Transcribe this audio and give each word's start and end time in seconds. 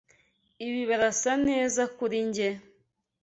Ibi 0.65 0.81
birasa 0.89 1.31
neza 1.47 1.81
kuri 1.97 2.17
njye? 2.27 2.49